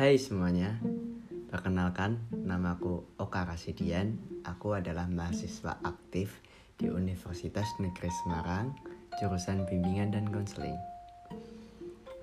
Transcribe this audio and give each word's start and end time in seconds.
Hai 0.00 0.16
semuanya, 0.16 0.80
perkenalkan 1.52 2.24
namaku 2.32 3.04
Oka 3.20 3.44
Rasidian. 3.44 4.16
Aku 4.48 4.72
adalah 4.72 5.04
mahasiswa 5.04 5.76
aktif 5.84 6.40
di 6.80 6.88
Universitas 6.88 7.68
Negeri 7.76 8.08
Semarang, 8.08 8.72
jurusan 9.20 9.68
bimbingan 9.68 10.16
dan 10.16 10.24
konseling. 10.32 10.80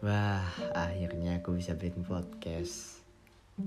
Wah, 0.01 0.41
akhirnya 0.73 1.37
aku 1.37 1.53
bisa 1.53 1.77
bikin 1.77 2.01
podcast. 2.01 3.05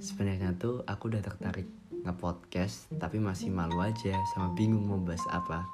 Sebenarnya 0.03 0.59
tuh 0.59 0.83
aku 0.91 1.07
udah 1.07 1.23
tertarik 1.23 1.71
nge-podcast, 2.03 2.91
tapi 2.99 3.23
masih 3.23 3.55
malu 3.55 3.79
aja 3.79 4.19
sama 4.35 4.51
bingung 4.59 4.91
mau 4.91 4.99
bahas 4.99 5.23
apa. 5.31 5.71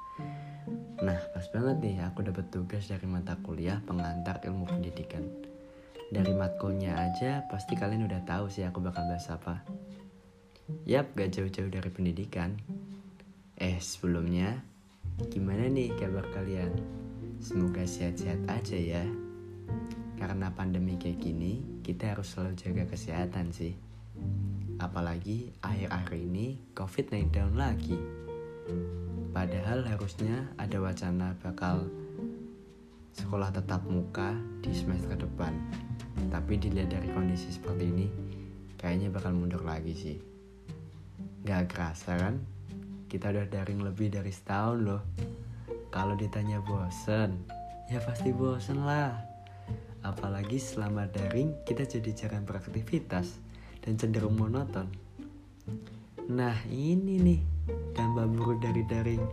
Nah, 1.01 1.17
pas 1.33 1.45
banget 1.49 1.81
nih 1.81 2.05
aku 2.05 2.21
dapat 2.21 2.53
tugas 2.53 2.85
dari 2.85 3.09
mata 3.09 3.33
kuliah 3.41 3.81
pengantar 3.81 4.45
ilmu 4.45 4.69
pendidikan 4.69 5.25
dari 6.07 6.31
matkulnya 6.31 6.95
aja 6.95 7.43
pasti 7.51 7.75
kalian 7.75 8.07
udah 8.07 8.23
tahu 8.23 8.47
sih 8.47 8.63
aku 8.63 8.79
bakal 8.79 9.03
bahas 9.11 9.27
apa. 9.27 9.63
Yap, 10.87 11.15
gak 11.15 11.31
jauh-jauh 11.35 11.71
dari 11.71 11.87
pendidikan. 11.91 12.59
Eh, 13.55 13.79
sebelumnya, 13.79 14.59
gimana 15.31 15.67
nih 15.71 15.95
kabar 15.95 16.27
kalian? 16.35 16.75
Semoga 17.39 17.87
sehat-sehat 17.87 18.43
aja 18.51 18.75
ya. 18.75 19.03
Karena 20.19 20.51
pandemi 20.51 20.99
kayak 20.99 21.23
gini, 21.23 21.83
kita 21.83 22.15
harus 22.15 22.35
selalu 22.35 22.59
jaga 22.59 22.83
kesehatan 22.87 23.55
sih. 23.55 23.75
Apalagi 24.79 25.55
akhir-akhir 25.63 26.13
ini 26.19 26.59
COVID 26.75 27.05
naik 27.15 27.29
down 27.31 27.55
lagi. 27.55 27.97
Padahal 29.31 29.87
harusnya 29.87 30.51
ada 30.59 30.77
wacana 30.83 31.37
bakal 31.39 31.87
sekolah 33.15 33.49
tetap 33.55 33.87
muka 33.87 34.35
di 34.61 34.73
semester 34.75 35.15
depan. 35.15 35.53
Tapi 36.27 36.57
dilihat 36.57 36.89
dari 36.89 37.09
kondisi 37.13 37.53
seperti 37.53 37.85
ini, 37.87 38.07
kayaknya 38.75 39.13
bakal 39.13 39.33
mundur 39.37 39.61
lagi 39.61 39.93
sih. 39.93 40.17
Gak 41.45 41.71
kerasa 41.71 42.17
kan? 42.17 42.35
Kita 43.07 43.31
udah 43.31 43.47
daring 43.47 43.85
lebih 43.85 44.11
dari 44.11 44.33
setahun 44.33 44.77
loh. 44.83 45.01
Kalau 45.93 46.17
ditanya 46.19 46.59
bosen, 46.59 47.47
ya 47.87 48.03
pasti 48.03 48.35
bosen 48.35 48.83
lah. 48.83 49.15
Apalagi 50.03 50.59
selama 50.59 51.07
daring 51.07 51.63
kita 51.63 51.87
jadi 51.87 52.11
jarang 52.11 52.43
beraktivitas 52.43 53.39
dan 53.81 53.95
cenderung 53.95 54.35
monoton. 54.35 54.91
Nah 56.27 56.59
ini 56.67 57.15
nih 57.23 57.41
dampak 57.95 58.27
buruk 58.35 58.59
dari 58.59 58.83
daring. 58.83 59.23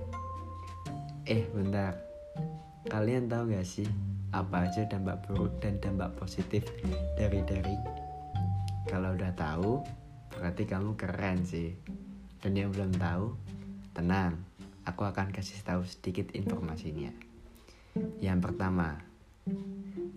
Eh 1.26 1.50
bentar, 1.50 1.98
kalian 2.86 3.26
tahu 3.26 3.50
gak 3.50 3.66
sih 3.66 4.13
apa 4.34 4.66
aja 4.66 4.82
dampak 4.90 5.22
buruk 5.30 5.62
dan 5.62 5.78
dampak 5.78 6.10
positif 6.18 6.66
dari 7.14 7.38
daring. 7.46 7.82
Kalau 8.90 9.14
udah 9.14 9.30
tahu, 9.38 9.78
berarti 10.34 10.66
kamu 10.66 10.98
keren 10.98 11.46
sih. 11.46 11.70
Dan 12.42 12.58
yang 12.58 12.74
belum 12.74 12.92
tahu, 12.98 13.32
tenang, 13.94 14.42
aku 14.84 15.06
akan 15.06 15.30
kasih 15.30 15.62
tahu 15.62 15.86
sedikit 15.86 16.34
informasinya. 16.34 17.14
Yang 18.18 18.38
pertama, 18.50 18.98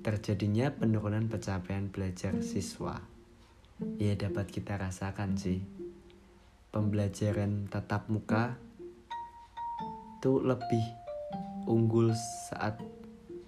terjadinya 0.01 0.73
penurunan 0.73 1.29
pencapaian 1.29 1.87
belajar 1.87 2.33
siswa. 2.41 2.99
Ya 4.01 4.17
dapat 4.17 4.49
kita 4.49 4.75
rasakan 4.75 5.37
sih. 5.37 5.61
Pembelajaran 6.73 7.69
tatap 7.69 8.09
muka 8.11 8.57
itu 10.17 10.41
lebih 10.41 10.83
unggul 11.69 12.11
saat 12.49 12.81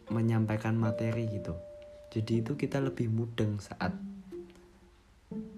menyampaikan 0.09 0.77
materi 0.77 1.29
gitu. 1.29 1.57
Jadi 2.09 2.41
itu 2.41 2.57
kita 2.57 2.81
lebih 2.81 3.09
mudeng 3.09 3.61
saat 3.61 3.93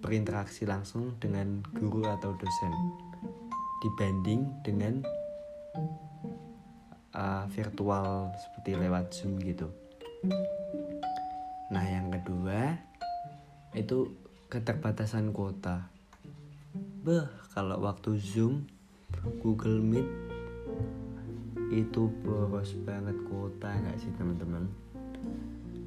berinteraksi 0.04 0.68
langsung 0.68 1.16
dengan 1.16 1.64
guru 1.80 2.04
atau 2.04 2.36
dosen 2.36 2.74
dibanding 3.82 4.52
dengan 4.61 5.00
uh, 7.16 7.48
virtual 7.56 8.36
seperti 8.36 8.76
lewat 8.76 9.16
zoom 9.16 9.40
gitu. 9.40 9.72
Nah 11.72 11.86
yang 11.88 12.11
kedua 12.11 12.76
itu 13.72 14.11
keterbatasan 14.52 15.32
kuota. 15.32 15.88
Beh 17.02 17.32
kalau 17.56 17.80
waktu 17.80 18.20
zoom 18.20 18.67
Google 19.40 19.80
Meet 19.80 20.30
itu 21.71 22.11
boros 22.27 22.76
banget 22.83 23.15
kuota 23.32 23.71
nggak 23.71 23.95
sih 23.95 24.11
teman-teman? 24.20 24.67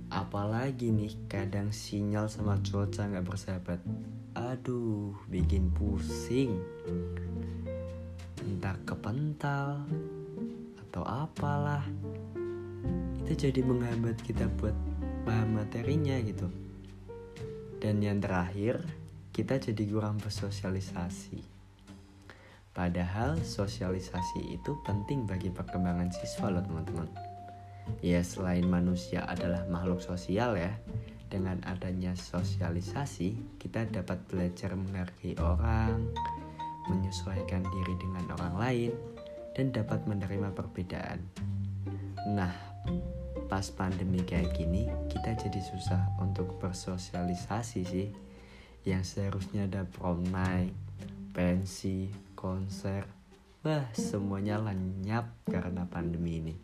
Apalagi 0.08 0.88
nih 0.88 1.12
kadang 1.28 1.68
sinyal 1.68 2.32
sama 2.32 2.56
cuaca 2.64 3.04
nggak 3.04 3.28
bersahabat. 3.28 3.84
Aduh 4.32 5.12
bikin 5.28 5.68
pusing. 5.76 6.56
Entah 8.40 8.80
kepental 8.88 9.84
atau 10.88 11.04
apalah. 11.04 11.84
Itu 13.20 13.48
jadi 13.48 13.60
menghambat 13.60 14.24
kita 14.24 14.48
buat 14.56 14.74
paham 15.28 15.60
materinya 15.60 16.16
gitu. 16.24 16.48
Dan 17.76 18.00
yang 18.00 18.24
terakhir 18.24 18.80
kita 19.36 19.60
jadi 19.60 19.84
kurang 19.84 20.16
bersosialisasi 20.16 21.53
Padahal 22.74 23.38
sosialisasi 23.38 24.50
itu 24.50 24.74
penting 24.82 25.30
bagi 25.30 25.46
perkembangan 25.46 26.10
siswa 26.10 26.50
loh 26.50 26.58
teman-teman. 26.66 27.06
Ya 28.02 28.18
selain 28.26 28.66
manusia 28.66 29.22
adalah 29.30 29.62
makhluk 29.70 30.02
sosial 30.02 30.58
ya, 30.58 30.74
dengan 31.30 31.62
adanya 31.70 32.18
sosialisasi 32.18 33.62
kita 33.62 33.86
dapat 33.86 34.18
belajar 34.26 34.74
menghargai 34.74 35.38
orang, 35.38 36.10
menyesuaikan 36.90 37.62
diri 37.62 37.94
dengan 37.94 38.26
orang 38.34 38.54
lain, 38.58 38.92
dan 39.54 39.70
dapat 39.70 40.02
menerima 40.10 40.50
perbedaan. 40.50 41.22
Nah, 42.34 42.50
pas 43.46 43.70
pandemi 43.70 44.18
kayak 44.26 44.50
gini 44.56 44.90
kita 45.06 45.38
jadi 45.38 45.60
susah 45.62 46.18
untuk 46.18 46.58
bersosialisasi 46.58 47.80
sih. 47.86 48.08
Yang 48.84 49.16
seharusnya 49.16 49.64
ada 49.64 49.82
prom 49.88 50.26
night, 50.28 50.74
pensi, 51.32 52.12
konser, 52.44 53.08
bah 53.64 53.88
semuanya 53.96 54.60
lenyap 54.60 55.32
karena 55.48 55.88
pandemi 55.88 56.44
ini. 56.44 56.54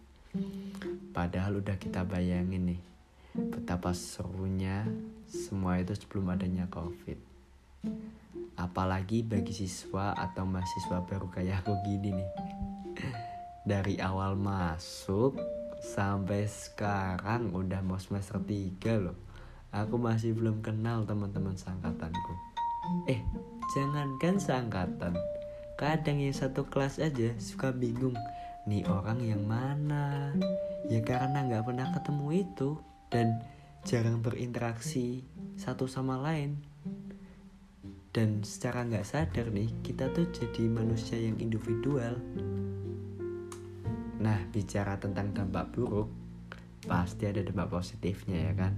Padahal 1.16 1.64
udah 1.64 1.80
kita 1.80 2.04
bayangin 2.04 2.76
nih, 2.76 2.80
betapa 3.32 3.96
serunya 3.96 4.84
semua 5.24 5.80
itu 5.80 5.96
sebelum 5.96 6.36
adanya 6.36 6.68
covid. 6.68 7.16
Apalagi 8.60 9.24
bagi 9.24 9.56
siswa 9.56 10.12
atau 10.12 10.44
mahasiswa 10.44 11.00
baru 11.08 11.32
kayak 11.32 11.64
aku 11.64 11.72
gini 11.88 12.12
nih. 12.12 12.30
Dari 13.64 13.96
awal 14.04 14.36
masuk 14.36 15.40
sampai 15.80 16.44
sekarang 16.44 17.56
udah 17.56 17.80
mau 17.80 17.96
semester 17.96 18.36
3 18.36 19.00
loh. 19.00 19.16
Aku 19.72 19.96
masih 19.96 20.36
belum 20.36 20.60
kenal 20.60 21.08
teman-teman 21.08 21.56
seangkatanku. 21.56 22.34
Eh, 23.08 23.24
jangankan 23.72 24.36
seangkatan 24.36 25.39
kadang 25.80 26.20
yang 26.20 26.36
satu 26.36 26.68
kelas 26.68 27.00
aja 27.00 27.32
suka 27.40 27.72
bingung 27.72 28.12
nih 28.68 28.84
orang 28.84 29.16
yang 29.24 29.40
mana? 29.48 30.36
Ya 30.92 31.00
karena 31.00 31.40
nggak 31.48 31.72
pernah 31.72 31.88
ketemu 31.96 32.26
itu 32.44 32.76
dan 33.08 33.40
jarang 33.88 34.20
berinteraksi 34.20 35.24
satu 35.56 35.88
sama 35.88 36.20
lain. 36.20 36.60
Dan 38.12 38.44
secara 38.44 38.84
nggak 38.84 39.08
sadar 39.08 39.48
nih 39.48 39.72
kita 39.80 40.12
tuh 40.12 40.28
jadi 40.28 40.68
manusia 40.68 41.16
yang 41.16 41.40
individual. 41.40 42.20
Nah 44.20 44.36
bicara 44.52 45.00
tentang 45.00 45.32
dampak 45.32 45.72
buruk 45.72 46.12
pasti 46.84 47.24
ada 47.24 47.40
dampak 47.40 47.72
positifnya 47.72 48.52
ya 48.52 48.68
kan? 48.68 48.76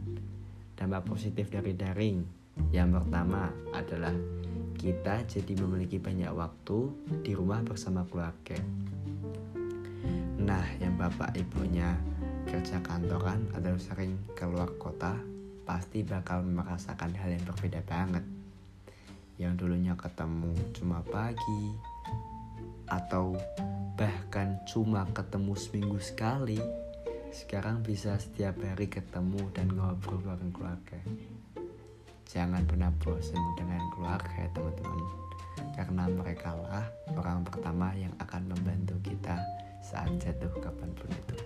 Dampak 0.79 1.11
positif 1.11 1.51
dari 1.51 1.75
daring. 1.75 2.23
Yang 2.71 3.03
pertama 3.03 3.51
adalah 3.75 4.15
kita 4.77 5.25
jadi 5.29 5.53
memiliki 5.61 6.01
banyak 6.01 6.33
waktu 6.33 6.79
di 7.23 7.33
rumah 7.37 7.61
bersama 7.65 8.05
keluarga. 8.09 8.57
Nah, 10.43 10.67
yang 10.83 10.99
bapak 10.99 11.39
ibunya 11.39 11.95
kerja 12.51 12.83
kantoran 12.83 13.47
atau 13.55 13.79
sering 13.79 14.19
keluar 14.35 14.67
kota 14.77 15.15
pasti 15.63 16.03
bakal 16.03 16.43
merasakan 16.43 17.15
hal 17.15 17.31
yang 17.31 17.45
berbeda 17.47 17.81
banget. 17.87 18.25
Yang 19.39 19.65
dulunya 19.65 19.95
ketemu 19.95 20.53
cuma 20.75 21.01
pagi 21.07 21.73
atau 22.91 23.39
bahkan 23.95 24.59
cuma 24.67 25.07
ketemu 25.15 25.55
seminggu 25.55 25.99
sekali, 26.03 26.59
sekarang 27.33 27.81
bisa 27.81 28.19
setiap 28.19 28.61
hari 28.61 28.91
ketemu 28.91 29.41
dan 29.55 29.73
ngobrol 29.73 30.21
bareng 30.21 30.53
keluarga. 30.53 31.01
Jangan 32.33 32.65
pernah 32.65 32.89
bosan 33.05 33.45
dengan 33.61 33.85
keluarga 33.93 34.33
ya 34.41 34.49
teman-teman. 34.57 35.05
Karena 35.77 36.09
mereka 36.09 36.57
lah 36.57 36.89
orang 37.13 37.45
pertama 37.45 37.93
yang 37.93 38.09
akan 38.25 38.57
membantu 38.57 38.97
kita 39.05 39.37
saat 39.85 40.09
jatuh 40.17 40.49
kapan 40.65 40.89
pun 40.97 41.13
itu. 41.13 41.37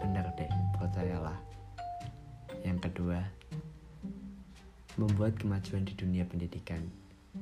Bener 0.00 0.24
deh, 0.40 0.48
percayalah 0.80 1.36
Yang 2.64 2.88
kedua 2.88 3.20
membuat 4.96 5.36
kemajuan 5.36 5.84
di 5.84 5.92
dunia 5.92 6.24
pendidikan. 6.24 6.80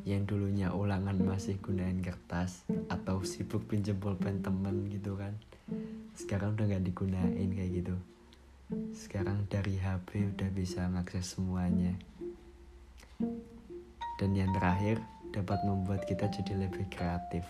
Yang 0.02 0.34
dulunya 0.34 0.74
ulangan 0.74 1.14
masih 1.22 1.54
gunain 1.62 2.02
kertas 2.02 2.66
atau 2.90 3.22
sibuk 3.22 3.62
pinjam 3.70 3.94
pulpen 4.02 4.42
temen 4.42 4.90
gitu 4.90 5.14
kan. 5.14 5.38
Sekarang 6.18 6.58
udah 6.58 6.66
gak 6.66 6.82
digunain 6.82 7.46
kayak 7.54 7.70
gitu. 7.78 7.94
Sekarang 8.90 9.46
dari 9.46 9.78
HP 9.78 10.34
udah 10.34 10.50
bisa 10.50 10.90
mengakses 10.90 11.38
semuanya 11.38 11.94
dan 14.20 14.36
yang 14.36 14.50
terakhir 14.54 15.02
dapat 15.34 15.58
membuat 15.66 16.06
kita 16.06 16.30
jadi 16.30 16.68
lebih 16.68 16.86
kreatif 16.90 17.42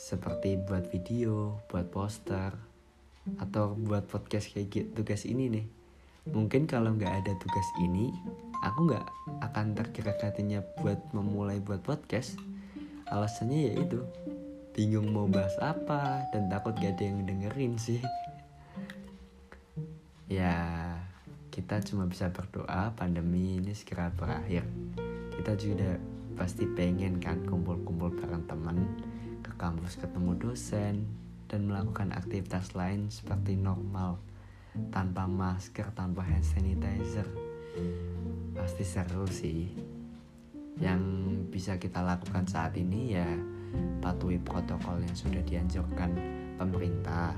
seperti 0.00 0.56
buat 0.56 0.88
video, 0.88 1.60
buat 1.68 1.92
poster, 1.92 2.56
atau 3.36 3.76
buat 3.76 4.08
podcast 4.08 4.48
kayak 4.56 4.72
gitu 4.72 4.88
tugas 5.04 5.28
ini 5.28 5.52
nih. 5.52 5.66
Mungkin 6.32 6.64
kalau 6.64 6.96
nggak 6.96 7.20
ada 7.20 7.32
tugas 7.36 7.68
ini, 7.84 8.08
aku 8.64 8.88
nggak 8.88 9.06
akan 9.44 9.76
tergerak 9.76 10.16
hatinya 10.24 10.64
buat 10.80 10.96
memulai 11.12 11.60
buat 11.60 11.84
podcast. 11.84 12.40
Alasannya 13.12 13.60
ya 13.60 13.72
itu, 13.84 14.00
bingung 14.72 15.12
mau 15.12 15.28
bahas 15.28 15.52
apa 15.60 16.24
dan 16.32 16.48
takut 16.48 16.72
gak 16.78 16.96
ada 16.96 17.04
yang 17.04 17.26
dengerin 17.28 17.76
sih. 17.76 18.00
ya, 20.30 20.54
kita 21.50 21.82
cuma 21.82 22.06
bisa 22.06 22.30
berdoa 22.30 22.94
pandemi 22.94 23.58
ini 23.58 23.74
segera 23.74 24.14
berakhir. 24.14 24.62
Kita 25.40 25.56
juga 25.56 25.96
pasti 26.36 26.68
pengen 26.68 27.16
kan 27.16 27.40
kumpul-kumpul 27.48 28.12
bareng 28.12 28.44
teman 28.44 28.76
kampus 29.60 30.00
ketemu 30.00 30.32
dosen, 30.40 31.04
dan 31.44 31.68
melakukan 31.68 32.16
aktivitas 32.16 32.72
lain 32.72 33.12
seperti 33.12 33.60
normal, 33.60 34.16
tanpa 34.88 35.28
masker, 35.28 35.92
tanpa 35.92 36.24
hand 36.24 36.48
sanitizer. 36.48 37.28
Pasti 38.56 38.84
seru 38.88 39.28
sih. 39.28 39.68
Yang 40.80 41.02
bisa 41.52 41.76
kita 41.76 42.00
lakukan 42.00 42.48
saat 42.48 42.72
ini 42.80 43.12
ya 43.12 43.28
patuhi 44.00 44.40
protokol 44.40 45.04
yang 45.04 45.12
sudah 45.12 45.44
dianjurkan 45.44 46.16
pemerintah 46.56 47.36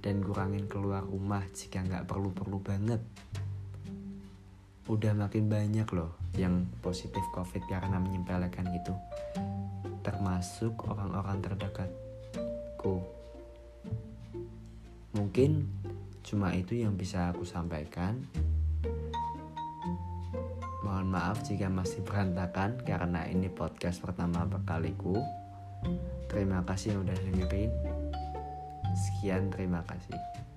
dan 0.00 0.24
kurangin 0.24 0.64
keluar 0.72 1.04
rumah 1.04 1.44
jika 1.52 1.84
nggak 1.84 2.08
perlu-perlu 2.08 2.64
banget. 2.64 3.04
Udah 4.88 5.12
makin 5.12 5.52
banyak 5.52 5.88
loh 5.92 6.16
yang 6.34 6.64
positif 6.80 7.20
covid 7.36 7.60
karena 7.68 8.00
menyempelekan 8.00 8.72
gitu 8.72 8.96
termasuk 10.08 10.72
orang-orang 10.88 11.44
terdekatku. 11.44 13.04
Mungkin 15.12 15.68
cuma 16.24 16.56
itu 16.56 16.80
yang 16.80 16.96
bisa 16.96 17.28
aku 17.28 17.44
sampaikan. 17.44 18.16
Mohon 20.80 21.06
maaf 21.12 21.44
jika 21.44 21.68
masih 21.68 22.00
berantakan 22.08 22.80
karena 22.88 23.28
ini 23.28 23.52
podcast 23.52 24.00
pertama 24.00 24.48
kaliku. 24.64 25.20
Terima 26.32 26.64
kasih 26.64 26.96
yang 26.96 27.04
udah 27.04 27.16
dengerin. 27.28 27.72
Sekian, 28.96 29.52
terima 29.52 29.84
kasih. 29.84 30.47